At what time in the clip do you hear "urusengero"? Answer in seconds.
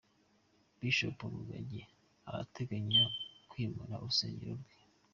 4.03-4.53